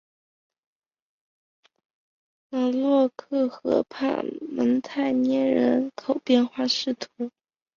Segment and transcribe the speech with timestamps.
[2.49, 2.79] 朗德
[3.45, 6.97] 洛河畔蒙泰涅人口变化图示